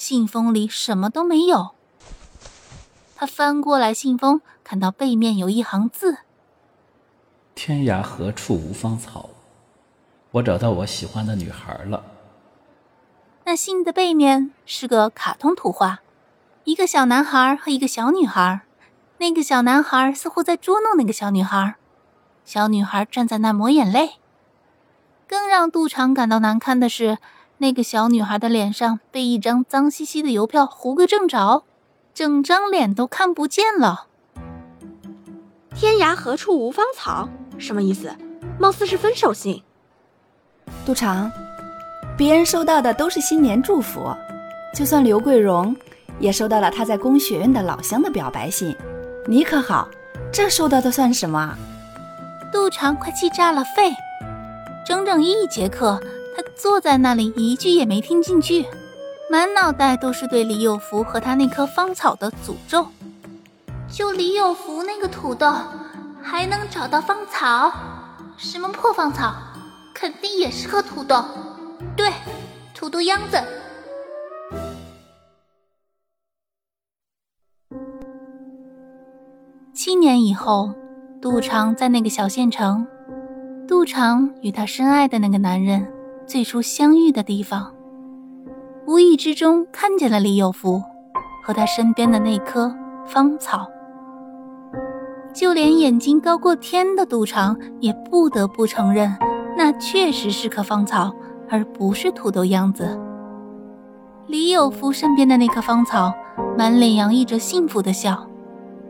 [0.00, 1.72] 信封里什么都没有。
[3.14, 6.20] 他翻过来信封，看到背面有一行字
[7.54, 9.28] ：“天涯何处无芳草，
[10.30, 12.02] 我找到我喜欢的女孩了。”
[13.44, 16.00] 那信的背面是个卡通图画，
[16.64, 18.62] 一个小男孩和一个小女孩。
[19.18, 21.74] 那个小男孩似乎在捉弄那个小女孩，
[22.46, 24.12] 小女孩站在那抹眼泪。
[25.28, 27.18] 更让杜长感到难堪的是。
[27.62, 31.64] 那个小女孩的脸上被一张脏兮兮的邮票糊个正着，
[32.14, 34.06] 整张脸都看不见了。
[35.76, 37.28] 天涯何处无芳草？
[37.58, 38.16] 什么意思？
[38.58, 39.62] 貌似是分手信。
[40.86, 41.30] 杜长，
[42.16, 44.10] 别人收到的都是新年祝福，
[44.74, 45.76] 就算刘桂荣
[46.18, 48.74] 也收到了他在工学院的老乡的表白信。
[49.26, 49.86] 你可好，
[50.32, 51.54] 这收到的算什么？
[52.50, 53.92] 杜长快气炸了肺，
[54.86, 56.00] 整整一节课。
[56.36, 58.66] 他坐在那里，一句也没听进去，
[59.30, 62.86] 满脑袋都是对李有福和他那棵芳草的诅咒。
[63.90, 65.52] 就李有福那个土豆，
[66.22, 67.72] 还能找到芳草？
[68.36, 69.34] 什么破芳草？
[69.94, 71.24] 肯定也是颗土豆。
[71.96, 72.10] 对，
[72.74, 73.38] 土豆秧子。
[79.74, 80.72] 七年以后，
[81.20, 82.86] 杜长在那个小县城，
[83.66, 85.86] 杜长与他深爱的那个男人。
[86.30, 87.74] 最初相遇的地方，
[88.86, 90.80] 无意之中看见了李有福
[91.42, 92.72] 和他身边的那棵
[93.04, 93.66] 芳草，
[95.34, 99.12] 就连眼睛高过天的杜长也不得不承认，
[99.56, 101.12] 那确实是棵芳草，
[101.48, 102.96] 而不是土豆秧子。
[104.28, 106.12] 李有福身边的那棵芳草，
[106.56, 108.24] 满脸洋溢着幸福的笑，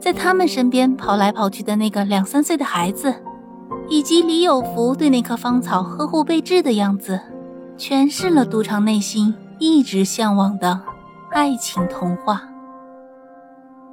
[0.00, 3.14] 在他们身边跑来跑去的那个两三岁的孩子。
[3.88, 7.20] 以及李有福对那棵芳草呵护备至的样子，
[7.78, 10.80] 诠释了杜长内心一直向往的
[11.30, 12.42] 爱情童话。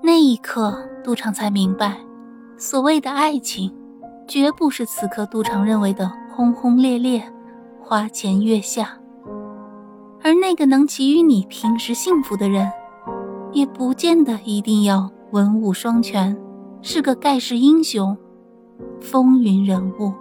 [0.00, 1.98] 那一刻，杜长才明白，
[2.56, 3.74] 所谓的爱情，
[4.28, 7.22] 绝不是此刻杜长认为的轰轰烈烈、
[7.80, 8.96] 花前月下。
[10.22, 12.70] 而那个能给予你平时幸福的人，
[13.52, 16.36] 也不见得一定要文武双全，
[16.82, 18.16] 是个盖世英雄。
[19.00, 20.12] 风云人物，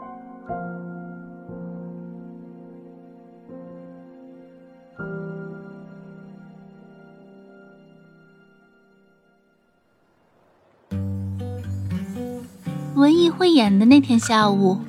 [13.01, 14.79] 文艺汇演的那天下午，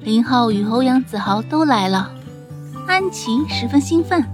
[0.00, 2.10] 林浩与欧阳子豪都来了。
[2.86, 4.24] 安琪十分兴奋，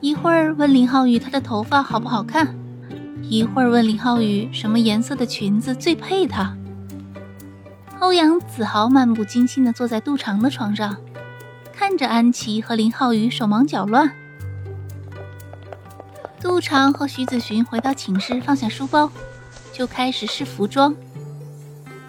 [0.00, 2.52] 一会儿问林浩宇他的头发好不好看，
[3.22, 6.52] 一会儿问林浩宇什么颜色的裙子最配他。
[8.00, 10.96] 欧阳子豪漫不经心地坐在杜长的床上，
[11.72, 14.10] 看着安琪和林浩宇手忙脚乱。
[16.40, 19.08] 杜长和徐子寻回到寝室，放下书包，
[19.72, 20.92] 就开始试服装。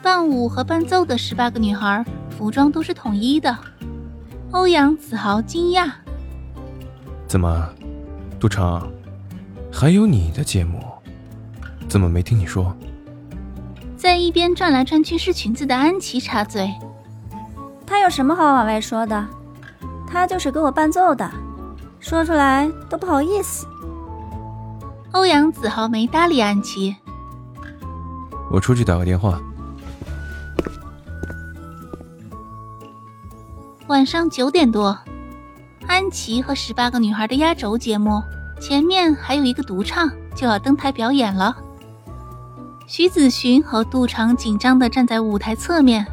[0.01, 3.55] 伴舞和伴奏的十八个女孩服装都是统一的。
[4.49, 5.91] 欧阳子豪惊讶
[7.27, 7.69] ：“怎么，
[8.39, 8.91] 杜长，
[9.71, 10.81] 还有你的节目？
[11.87, 12.75] 怎么没听你说？”
[13.95, 16.73] 在一边转来转去试裙子的安琪插嘴
[17.85, 19.27] ：“他有什么好往外说的？
[20.07, 21.29] 他就是给我伴奏的，
[21.99, 23.67] 说出来都不好意思。”
[25.13, 26.95] 欧阳子豪没搭理安琪。
[28.49, 29.39] 我出去打个电话。
[33.91, 34.97] 晚上九点多，
[35.85, 38.23] 安琪和十八个女孩的压轴节目，
[38.57, 41.57] 前面还有一个独唱就要登台表演了。
[42.87, 46.07] 徐子寻和杜长紧张地站在舞台侧面，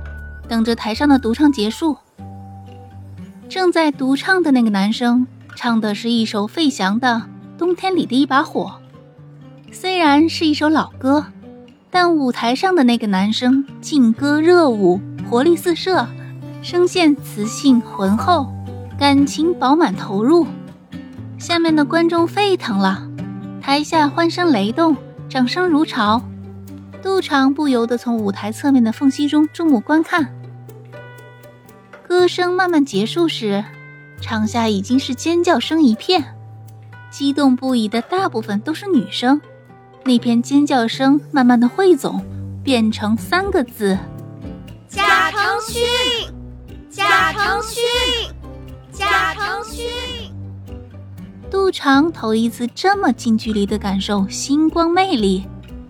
[0.48, 1.96] 等着台上的独唱结束。
[3.48, 8.80] 正在独唱的那个男生唱的是一首费翔的《冬天里的一把火》，
[9.72, 11.26] 虽然是一首老歌，
[11.92, 16.08] 但舞台上的那个男生劲歌热舞，活力四射，
[16.60, 18.52] 声线磁性浑厚，
[18.98, 20.46] 感情饱满投入。
[21.38, 23.08] 下面的观众沸腾了，
[23.60, 24.96] 台下欢声雷动，
[25.28, 26.20] 掌声如潮。
[27.00, 30.34] 杜长不由得从舞台侧面的缝隙中注目观看。
[32.06, 33.64] 歌声慢慢结束时，
[34.20, 36.34] 场下已经是尖叫声一片。
[37.08, 39.40] 激动不已的大部分都是女生。
[40.04, 42.20] 那片尖叫声慢慢的汇总，
[42.64, 43.96] 变成三个字：
[44.88, 45.82] 贾承勋，
[46.90, 47.82] 贾承勋，
[48.90, 49.84] 贾承勋。
[51.50, 55.46] 杜长头一次这么近距离的感受星光魅力，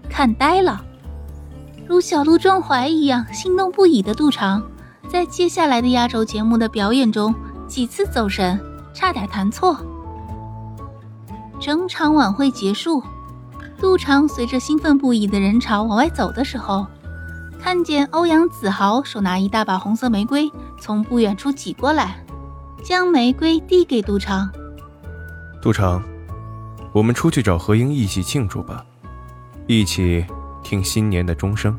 [0.08, 0.84] 看呆了。
[1.86, 4.62] 如小鹿撞怀一样心动不已的杜长，
[5.08, 7.32] 在接下来的压轴节目的表演中
[7.68, 8.60] 几次走神，
[8.92, 9.78] 差点弹错。
[11.60, 13.02] 整场晚会结束。
[13.80, 16.84] 杜长随着兴奋不已的人潮往外走的时候，
[17.60, 20.50] 看见欧阳子豪手拿一大把红色玫瑰
[20.80, 22.24] 从不远处挤过来，
[22.82, 24.48] 将玫瑰递给杜长。
[25.60, 26.02] 杜长，
[26.92, 28.84] 我们出去找何英一起庆祝吧，
[29.66, 30.24] 一起
[30.62, 31.76] 听新年的钟声。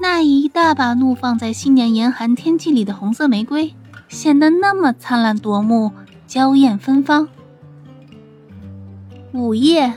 [0.00, 3.74] 那一大把怒放在新年严寒天气里的红色玫瑰，
[4.08, 5.92] 显得那么灿烂夺目、
[6.26, 7.28] 娇艳芬芳。
[9.32, 9.94] 午夜，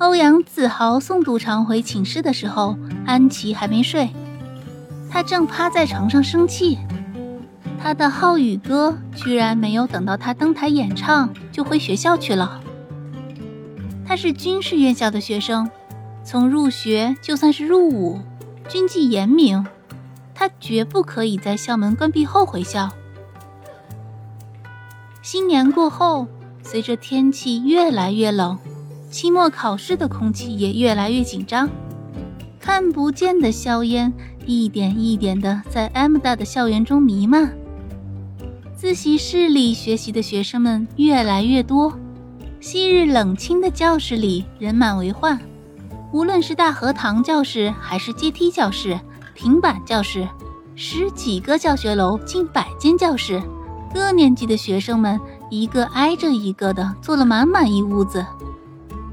[0.00, 2.74] 欧阳子豪送杜长回寝室的时候，
[3.04, 4.08] 安琪还没睡，
[5.10, 6.78] 他正趴在床上生气。
[7.78, 12.62] 他的浩宇哥居然没有等到他登台演唱就回学校去了。
[14.06, 15.70] 他是军事院校的学生，
[16.24, 18.18] 从入学就算是入伍，
[18.70, 19.66] 军纪严明，
[20.34, 22.88] 他绝不可以在校门关闭后回校。
[25.20, 26.26] 新年过后。
[26.62, 28.56] 随着天气越来越冷，
[29.10, 31.68] 期末考试的空气也越来越紧张。
[32.60, 34.12] 看不见的硝烟
[34.46, 37.52] 一点一点的在 M 大的校园中弥漫。
[38.74, 41.92] 自习室里学习的学生们越来越多，
[42.60, 45.38] 昔日冷清的教室里人满为患。
[46.12, 48.98] 无论是大荷堂教室，还是阶梯教室、
[49.34, 50.26] 平板教室，
[50.76, 53.42] 十几个教学楼，近百间教室，
[53.92, 55.20] 各年级的学生们。
[55.52, 58.24] 一个挨着一个的坐了满满一屋子，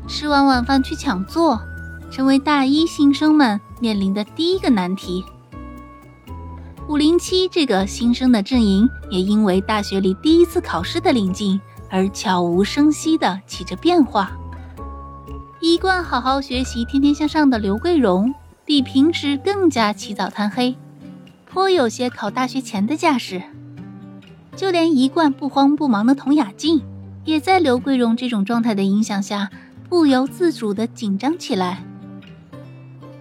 [0.07, 1.61] 吃完晚饭去抢座，
[2.09, 5.23] 成为大一新生们面临的第一个难题。
[6.87, 11.59] 五零七这个新生的阵营也因为大学里第一次考试的临近
[11.89, 14.31] 而悄无声息的起着变化。
[15.59, 18.33] 一贯好好学习、天天向上的刘桂荣，
[18.63, 20.77] 比平时更加起早贪黑，
[21.45, 23.41] 颇有些考大学前的架势。
[24.55, 26.81] 就连一贯不慌不忙的童雅静，
[27.25, 29.49] 也在刘桂荣这种状态的影响下，
[29.89, 31.83] 不由自主地紧张起来。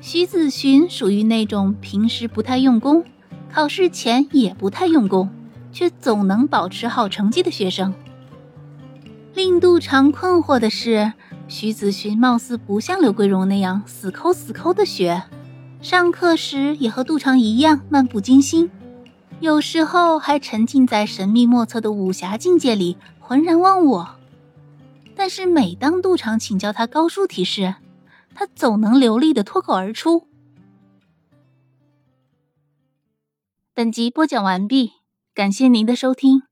[0.01, 3.05] 徐子寻属于那种平时不太用功，
[3.53, 5.29] 考试前也不太用功，
[5.73, 7.95] 却总能保持好成绩的学生。
[9.35, 11.13] 令杜长困惑的是，
[11.49, 15.25] 徐子寻貌似不像刘桂荣那样死抠死抠的学，
[15.81, 18.71] 上课时也和杜长一样漫不经心。
[19.41, 24.16] 有时候还沉浸在神秘莫测的武侠境界里，浑然忘我。
[25.27, 27.75] 但是每当杜长请教他高数题时，
[28.33, 30.29] 他总能流利的脱口而出。
[33.75, 34.93] 本集播讲完毕，
[35.35, 36.43] 感谢您的收听。